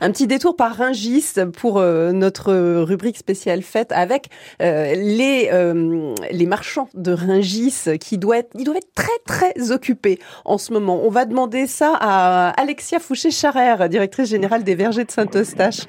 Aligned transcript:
Un 0.00 0.12
petit 0.12 0.28
détour 0.28 0.54
par 0.54 0.76
Ringis 0.76 1.34
pour 1.56 1.78
euh, 1.78 2.12
notre 2.12 2.54
rubrique 2.82 3.16
spéciale 3.18 3.62
fête 3.62 3.90
avec 3.90 4.28
euh, 4.62 4.94
les 4.94 5.48
euh, 5.52 6.14
les 6.30 6.46
marchands 6.46 6.88
de 6.94 7.10
Ringis 7.10 7.98
qui 8.00 8.16
doivent 8.16 8.38
être, 8.38 8.50
ils 8.56 8.62
doivent 8.62 8.76
être 8.76 8.94
très 8.94 9.18
très 9.26 9.72
occupés 9.72 10.20
en 10.44 10.56
ce 10.56 10.72
moment. 10.72 11.00
On 11.02 11.10
va 11.10 11.24
demander 11.24 11.66
ça 11.66 11.96
à 11.98 12.50
Alexia 12.50 13.00
Fouché-Charrère, 13.00 13.88
directrice 13.88 14.28
générale 14.28 14.62
des 14.62 14.76
Vergers 14.76 15.04
de 15.04 15.10
Saint-Eustache. 15.10 15.80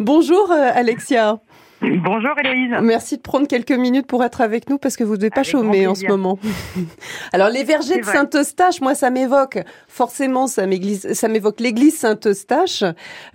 Bonjour 0.00 0.50
Alexia. 0.50 1.38
Bonjour 1.82 2.30
Héloïse. 2.38 2.74
Merci 2.82 3.16
de 3.16 3.22
prendre 3.22 3.48
quelques 3.48 3.72
minutes 3.72 4.06
pour 4.06 4.22
être 4.22 4.40
avec 4.40 4.70
nous 4.70 4.78
parce 4.78 4.96
que 4.96 5.04
vous 5.04 5.12
ne 5.12 5.18
devez 5.18 5.30
pas 5.30 5.42
chômer 5.42 5.86
en 5.86 5.94
ce 5.94 6.06
moment. 6.06 6.38
Alors 7.32 7.48
les 7.48 7.64
vergers 7.64 7.98
de 7.98 8.04
Saint-Eustache, 8.04 8.80
moi 8.80 8.94
ça 8.94 9.10
m'évoque 9.10 9.58
forcément 9.88 10.46
ça 10.46 10.66
m'évoque 10.66 11.60
l'église 11.60 11.98
Saint-Eustache, 11.98 12.84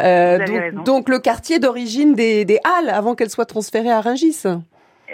euh, 0.02 0.72
donc, 0.86 1.10
le 1.10 1.20
quartier 1.20 1.60
d'origine 1.60 2.14
des, 2.14 2.46
des 2.46 2.60
Halles 2.64 2.90
avant 2.90 3.16
qu'elle 3.16 3.30
soit 3.30 3.46
transférée 3.46 3.92
à 3.92 4.02
Rungis. 4.02 4.44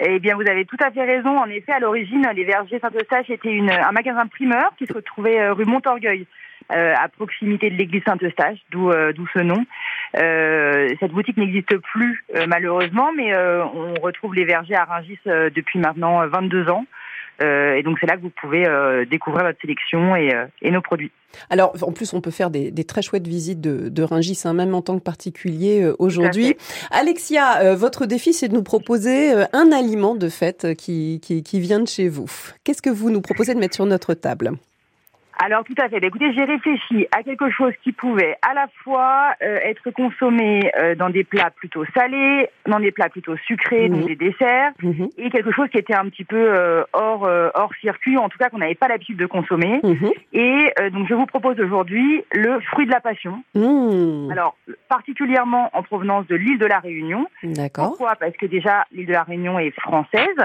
Eh 0.00 0.18
bien, 0.18 0.34
vous 0.34 0.48
avez 0.48 0.64
tout 0.64 0.76
à 0.80 0.90
fait 0.90 1.04
raison. 1.04 1.38
En 1.38 1.46
effet, 1.46 1.72
à 1.72 1.78
l'origine, 1.78 2.26
les 2.34 2.44
vergers 2.44 2.80
Saint-Eustache 2.80 3.30
étaient 3.30 3.60
un 3.60 3.92
magasin 3.92 4.26
primeur 4.26 4.72
qui 4.76 4.86
se 4.86 4.92
retrouvait 4.92 5.40
euh, 5.40 5.52
rue 5.52 5.66
Montorgueil. 5.66 6.26
Euh, 6.72 6.94
à 6.98 7.08
proximité 7.08 7.68
de 7.68 7.74
l'église 7.74 8.02
Saint-Eustache, 8.06 8.56
d'où 8.70 8.90
euh, 8.90 9.12
d'où 9.12 9.26
ce 9.34 9.40
nom. 9.40 9.66
Euh, 10.16 10.88
cette 11.00 11.12
boutique 11.12 11.36
n'existe 11.36 11.76
plus 11.78 12.24
malheureusement, 12.46 13.12
mais 13.16 13.36
on 13.36 13.94
retrouve 14.00 14.34
les 14.34 14.44
vergers 14.44 14.74
à 14.76 14.84
Rungis 14.84 15.18
depuis 15.26 15.78
maintenant 15.78 16.26
22 16.26 16.68
ans. 16.68 16.84
et 17.40 17.82
donc 17.82 17.98
c'est 18.00 18.06
là 18.06 18.16
que 18.16 18.22
vous 18.22 18.32
pouvez 18.40 18.64
découvrir 19.06 19.44
votre 19.44 19.60
sélection 19.60 20.14
et, 20.16 20.30
et, 20.62 20.70
nos 20.70 20.82
produits. 20.82 21.10
Alors 21.50 21.74
en 21.82 21.92
plus 21.92 22.12
on 22.12 22.20
peut 22.20 22.30
faire 22.30 22.50
des, 22.50 22.70
des 22.70 22.84
très 22.84 23.02
chouettes 23.02 23.26
visites 23.26 23.60
de, 23.60 23.88
de 23.88 24.02
Rungis, 24.02 24.40
hein, 24.44 24.54
même 24.54 24.74
en 24.74 24.82
tant 24.82 24.98
que 24.98 25.02
particulier 25.02 25.90
aujourd'hui. 25.98 26.56
Alexia, 26.90 27.74
votre 27.74 28.06
défi 28.06 28.32
c'est 28.32 28.48
de 28.48 28.54
nous 28.54 28.62
proposer 28.62 29.32
un 29.52 29.72
aliment 29.72 30.14
de 30.14 30.28
fête 30.28 30.74
qui, 30.76 31.20
qui, 31.22 31.42
qui 31.42 31.60
vient 31.60 31.80
de 31.80 31.88
chez 31.88 32.08
vous. 32.08 32.30
Qu'est-ce 32.62 32.82
que 32.82 32.90
vous 32.90 33.10
nous 33.10 33.20
proposez 33.20 33.54
de 33.54 33.58
mettre 33.58 33.74
sur 33.74 33.86
notre 33.86 34.14
table? 34.14 34.52
Alors 35.38 35.64
tout 35.64 35.74
à 35.78 35.88
fait. 35.88 36.00
Bah, 36.00 36.06
écoutez, 36.06 36.32
j'ai 36.32 36.44
réfléchi 36.44 37.06
à 37.12 37.22
quelque 37.22 37.50
chose 37.50 37.72
qui 37.82 37.92
pouvait 37.92 38.36
à 38.42 38.54
la 38.54 38.68
fois 38.82 39.34
euh, 39.42 39.58
être 39.62 39.90
consommé 39.90 40.70
euh, 40.78 40.94
dans 40.94 41.10
des 41.10 41.24
plats 41.24 41.50
plutôt 41.50 41.84
salés, 41.94 42.48
dans 42.66 42.80
des 42.80 42.92
plats 42.92 43.08
plutôt 43.08 43.36
sucrés, 43.46 43.88
donc 43.88 44.02
mhm. 44.02 44.06
des 44.06 44.16
desserts, 44.16 44.72
mhm. 44.82 45.08
et 45.18 45.30
quelque 45.30 45.52
chose 45.52 45.68
qui 45.70 45.78
était 45.78 45.94
un 45.94 46.08
petit 46.08 46.24
peu 46.24 46.36
euh, 46.36 46.84
hors 46.92 47.28
hors 47.54 47.72
circuit, 47.80 48.16
en 48.16 48.28
tout 48.28 48.38
cas 48.38 48.48
qu'on 48.48 48.58
n'avait 48.58 48.74
pas 48.74 48.88
l'habitude 48.88 49.16
de 49.16 49.26
consommer. 49.26 49.80
Mhm. 49.82 50.10
Et 50.32 50.72
donc 50.92 51.08
je 51.08 51.14
vous 51.14 51.26
propose 51.26 51.58
aujourd'hui 51.60 52.24
le 52.32 52.60
fruit 52.60 52.86
de 52.86 52.90
la 52.90 53.00
passion. 53.00 53.42
Alors 54.30 54.56
particulièrement 54.88 55.70
en 55.72 55.82
provenance 55.82 56.26
de 56.26 56.36
l'île 56.36 56.58
de 56.58 56.66
la 56.66 56.78
Réunion. 56.78 57.26
D'accord. 57.42 57.88
Pourquoi? 57.88 58.16
Parce 58.16 58.36
que 58.36 58.46
déjà 58.46 58.84
l'île 58.92 59.06
de 59.06 59.12
la 59.12 59.22
Réunion 59.22 59.58
est 59.58 59.72
française. 59.80 60.36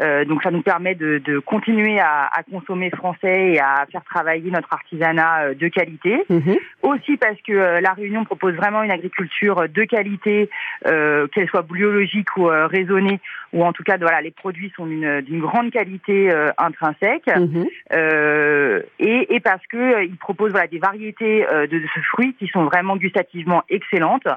Euh, 0.00 0.24
donc 0.24 0.42
ça 0.42 0.50
nous 0.50 0.62
permet 0.62 0.94
de, 0.94 1.18
de 1.18 1.38
continuer 1.38 1.98
à, 1.98 2.26
à, 2.26 2.42
consommer 2.42 2.90
français 2.90 3.52
et 3.52 3.60
à 3.60 3.86
faire 3.90 4.04
travailler 4.04 4.50
notre 4.50 4.72
artisanat 4.72 5.42
euh, 5.42 5.54
de 5.54 5.68
qualité. 5.68 6.24
Mhm. 6.28 6.56
Aussi 6.82 7.16
parce 7.16 7.40
que 7.46 7.52
euh, 7.52 7.80
la 7.80 7.92
Réunion 7.92 8.24
propose 8.24 8.54
vraiment 8.54 8.82
une 8.82 8.90
agriculture 8.90 9.68
de 9.68 9.84
qualité, 9.84 10.48
euh, 10.86 11.26
qu'elle 11.28 11.48
soit 11.48 11.62
biologique 11.62 12.36
ou 12.36 12.44
raisonnée, 12.46 13.20
ou 13.52 13.64
en 13.64 13.72
tout 13.72 13.82
cas 13.82 13.96
voilà 13.98 14.20
les 14.20 14.30
produits 14.30 14.72
sont 14.76 14.86
d'une 14.86 15.40
grande 15.40 15.70
qualité 15.70 16.30
intrinsèque. 16.58 17.26
Mhm. 17.26 17.66
Et, 18.98 19.34
et, 19.34 19.40
parce 19.40 19.66
que 19.66 20.04
il 20.04 20.16
propose 20.16 20.50
voilà 20.52 20.66
des 20.66 20.78
variétés 20.78 21.44
de, 21.50 21.66
de 21.66 21.86
ce 21.94 22.00
fruit 22.00 22.34
qui 22.38 22.46
sont 22.48 22.64
vraiment 22.64 22.96
gustativement 22.96 23.62
excellentes. 23.68 24.28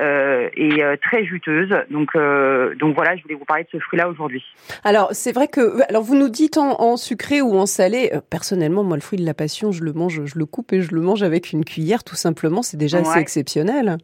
Euh, 0.00 0.48
et 0.54 0.82
euh, 0.82 0.96
très 0.96 1.24
juteuse. 1.24 1.68
Donc, 1.90 2.16
euh, 2.16 2.74
donc 2.76 2.94
voilà, 2.94 3.14
je 3.14 3.22
voulais 3.22 3.34
vous 3.34 3.44
parler 3.44 3.64
de 3.64 3.68
ce 3.72 3.78
fruit-là 3.78 4.08
aujourd'hui. 4.08 4.42
Alors 4.84 5.08
c'est 5.12 5.32
vrai 5.32 5.48
que, 5.48 5.82
alors 5.88 6.02
vous 6.02 6.16
nous 6.16 6.30
dites 6.30 6.56
en, 6.56 6.96
sucré 6.96 7.42
ou 7.42 7.54
en 7.56 7.66
salé. 7.66 8.10
personnellement, 8.30 8.84
moi 8.84 8.96
le 8.96 9.02
fruit 9.02 9.18
de 9.18 9.26
la 9.26 9.34
passion, 9.34 9.70
je 9.70 9.84
le 9.84 9.92
mange, 9.92 10.24
je 10.24 10.38
le 10.38 10.46
coupe 10.46 10.72
et 10.72 10.80
je 10.80 10.94
le 10.94 11.02
mange 11.02 11.22
avec 11.22 11.52
une 11.52 11.64
cuillère, 11.64 12.04
tout 12.04 12.16
simplement. 12.16 12.62
C'est 12.62 12.78
déjà 12.78 12.98
assez 12.98 13.18
exceptionnel. 13.18 13.98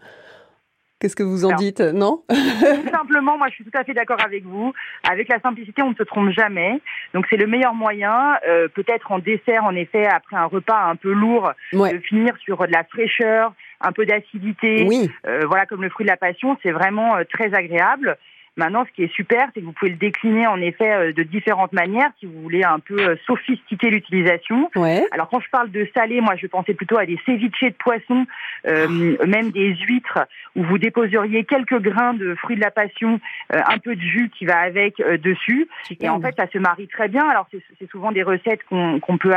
Qu'est-ce 1.00 1.16
que 1.16 1.22
vous 1.22 1.44
en 1.44 1.54
dites 1.54 1.80
Non 1.80 2.24
Tout 2.28 2.90
simplement, 2.90 3.38
moi 3.38 3.46
je 3.48 3.54
suis 3.54 3.64
tout 3.64 3.78
à 3.78 3.84
fait 3.84 3.94
d'accord 3.94 4.18
avec 4.22 4.44
vous. 4.44 4.74
Avec 5.08 5.28
la 5.28 5.40
simplicité, 5.40 5.80
on 5.80 5.90
ne 5.90 5.94
se 5.94 6.02
trompe 6.02 6.30
jamais. 6.30 6.80
Donc 7.14 7.26
c'est 7.30 7.36
le 7.36 7.46
meilleur 7.46 7.72
moyen, 7.72 8.36
peut-être 8.74 9.10
en 9.10 9.20
dessert, 9.20 9.64
en 9.64 9.74
effet, 9.74 10.06
après 10.06 10.36
un 10.36 10.46
repas 10.46 10.82
un 10.82 10.96
peu 10.96 11.12
lourd, 11.12 11.52
de 11.72 11.98
finir 12.00 12.36
sur 12.44 12.58
de 12.58 12.72
la 12.72 12.84
fraîcheur, 12.84 13.54
un 13.80 13.92
peu 13.92 14.06
d'acidité, 14.06 14.84
oui. 14.88 15.10
euh, 15.26 15.46
voilà 15.46 15.66
comme 15.66 15.82
le 15.82 15.90
fruit 15.90 16.04
de 16.04 16.10
la 16.10 16.16
passion, 16.16 16.56
c'est 16.62 16.72
vraiment 16.72 17.16
euh, 17.16 17.24
très 17.24 17.54
agréable. 17.54 18.18
Maintenant, 18.58 18.84
ce 18.84 18.92
qui 18.92 19.04
est 19.04 19.14
super, 19.14 19.48
c'est 19.54 19.60
que 19.60 19.64
vous 19.64 19.72
pouvez 19.72 19.92
le 19.92 19.96
décliner 19.96 20.48
en 20.48 20.60
effet 20.60 20.92
euh, 20.92 21.12
de 21.12 21.22
différentes 21.22 21.72
manières 21.72 22.10
si 22.18 22.26
vous 22.26 22.42
voulez 22.42 22.64
un 22.64 22.80
peu 22.80 22.98
euh, 22.98 23.16
sophistiquer 23.24 23.88
l'utilisation. 23.88 24.68
Ouais. 24.74 25.04
Alors 25.12 25.28
quand 25.28 25.38
je 25.38 25.48
parle 25.48 25.70
de 25.70 25.88
salé, 25.94 26.20
moi 26.20 26.34
je 26.34 26.48
pensais 26.48 26.74
plutôt 26.74 26.98
à 26.98 27.06
des 27.06 27.20
ceviches 27.24 27.62
de 27.62 27.74
poisson, 27.78 28.26
euh, 28.66 29.16
ah. 29.20 29.26
même 29.26 29.52
des 29.52 29.76
huîtres 29.76 30.26
où 30.56 30.64
vous 30.64 30.76
déposeriez 30.76 31.44
quelques 31.44 31.80
grains 31.80 32.14
de 32.14 32.34
fruits 32.34 32.56
de 32.56 32.60
la 32.60 32.72
passion, 32.72 33.20
euh, 33.54 33.60
un 33.64 33.78
peu 33.78 33.94
de 33.94 34.00
jus 34.00 34.28
qui 34.36 34.44
va 34.44 34.58
avec 34.58 34.96
dessus. 35.22 35.68
Et 36.00 36.08
en 36.08 36.20
fait, 36.20 36.34
ça 36.36 36.48
se 36.52 36.58
marie 36.58 36.88
très 36.88 37.06
bien. 37.06 37.28
Alors 37.28 37.46
c'est 37.52 37.90
souvent 37.90 38.10
des 38.10 38.24
recettes 38.24 38.64
qu'on 38.64 38.98
qu'on 38.98 39.18
peut 39.18 39.34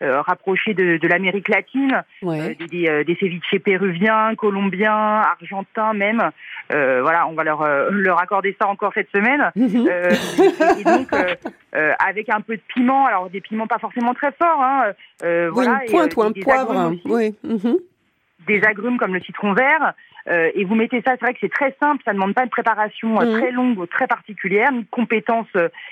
rapprocher 0.00 0.74
de, 0.74 0.98
de 0.98 1.08
l'Amérique 1.08 1.48
latine, 1.48 2.02
ouais. 2.20 2.54
des, 2.70 3.04
des 3.04 3.16
ceviches 3.18 3.58
péruviens, 3.64 4.34
colombiens, 4.34 4.92
argentins 4.92 5.94
même. 5.94 6.30
Voilà, 6.70 7.26
on 7.28 7.32
va 7.32 7.44
leur 7.44 7.66
leur 7.90 8.20
accorder 8.20 8.56
ça 8.60 8.68
encore 8.68 8.92
cette 8.94 9.10
semaine. 9.10 9.50
Mhm. 9.68 9.86
Euh, 9.90 10.10
et, 10.78 10.84
donc, 10.84 11.12
euh, 11.12 11.34
euh, 11.74 11.92
avec 11.98 12.28
un 12.30 12.40
peu 12.40 12.56
de 12.56 12.62
piment, 12.68 13.06
alors 13.06 13.28
des 13.28 13.40
piments 13.40 13.66
pas 13.66 13.78
forcément 13.78 14.14
très 14.14 14.32
forts. 14.32 14.62
Hein, 14.62 14.92
oui, 15.22 15.28
voilà, 15.50 15.82
une 15.84 15.90
pointe 15.90 16.16
ou 16.16 16.22
un 16.22 16.32
poivre. 16.32 16.92
oui. 17.04 17.34
Mhm. 17.42 17.76
Des 18.46 18.62
agrumes 18.62 18.98
comme 18.98 19.14
le 19.14 19.20
citron 19.20 19.52
vert. 19.52 19.92
et 20.26 20.64
vous 20.64 20.74
mettez 20.74 21.02
ça, 21.02 21.12
c'est 21.12 21.20
vrai 21.20 21.34
que 21.34 21.40
c'est 21.40 21.52
très 21.52 21.74
simple, 21.80 22.02
ça 22.04 22.12
ne 22.12 22.16
demande 22.16 22.34
pas 22.34 22.44
une 22.44 22.50
préparation 22.50 23.20
mhm. 23.20 23.38
très 23.38 23.50
longue 23.50 23.78
ou 23.78 23.86
très 23.86 24.06
particulière, 24.06 24.70
une 24.72 24.86
compétence 24.86 25.48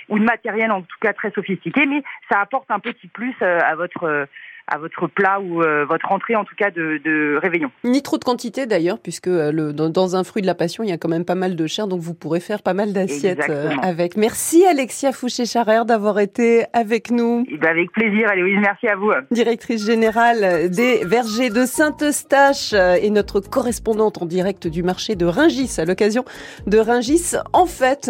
ou 0.09 0.19
de 0.19 0.25
matériel 0.25 0.71
en 0.71 0.81
tout 0.81 0.99
cas 1.01 1.13
très 1.13 1.31
sophistiqué, 1.33 1.85
mais 1.87 2.03
ça 2.31 2.41
apporte 2.41 2.71
un 2.71 2.79
petit 2.79 3.09
plus 3.09 3.35
à 3.43 3.75
votre 3.75 4.27
à 4.69 4.79
votre 4.79 5.07
plat 5.07 5.41
ou 5.41 5.63
euh, 5.63 5.85
votre 5.85 6.11
entrée 6.11 6.35
en 6.35 6.45
tout 6.45 6.55
cas 6.57 6.71
de, 6.71 7.01
de 7.05 7.39
réveillon. 7.41 7.71
Ni 7.85 8.03
trop 8.03 8.19
de 8.19 8.25
quantité 8.25 8.67
d'ailleurs, 8.67 8.99
puisque 8.99 9.29
euh, 9.29 9.53
le, 9.53 9.73
dans, 9.73 10.17
un 10.17 10.25
fruit 10.25 10.43
de 10.43 10.47
la 10.47 10.55
passion, 10.55 10.83
il 10.83 10.91
y 10.91 10.93
a 10.93 10.99
quand 10.99 11.09
même 11.09 11.25
pas 11.25 11.35
mal 11.35 11.57
de 11.57 11.67
chair, 11.67 11.87
donc 11.87 12.01
vous 12.01 12.15
pourrez 12.15 12.41
faire 12.41 12.63
pas 12.63 12.75
mal 12.75 12.93
d'assiettes 12.93 13.49
euh, 13.49 13.71
avec. 13.83 14.17
Merci 14.17 14.67
Alexia 14.67 15.13
Fouché-Charrère 15.13 15.85
d'avoir 15.85 16.19
été 16.19 16.65
avec 16.73 17.11
nous. 17.11 17.45
Eh 17.49 17.57
ben, 17.57 17.69
avec 17.69 17.93
plaisir, 17.93 18.29
Aloïse, 18.29 18.59
merci 18.61 18.89
à 18.89 18.97
vous. 18.97 19.13
Directrice 19.31 19.85
générale 19.85 20.71
des 20.71 21.05
vergers 21.05 21.51
de 21.51 21.65
Saint-Eustache 21.65 22.73
et 22.73 23.11
notre 23.11 23.41
correspondante 23.41 24.21
en 24.21 24.27
direct 24.27 24.67
du 24.67 24.83
marché 24.83 25.15
de 25.15 25.27
Ringis 25.27 25.77
à 25.79 25.85
l'occasion 25.85 26.25
de 26.67 26.79
Ringis 26.79 27.37
en 27.53 27.67
fait. 27.67 28.05